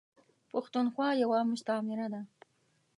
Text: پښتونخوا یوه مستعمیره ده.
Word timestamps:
پښتونخوا 0.51 1.09
یوه 1.23 1.39
مستعمیره 1.51 2.07
ده. 2.13 2.21